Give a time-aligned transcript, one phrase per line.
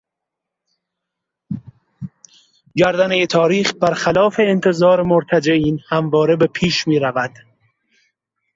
[2.79, 7.31] گردنهٔ تاریخ بر خلاف انتظار مرتجعین همواره به پیش میرود.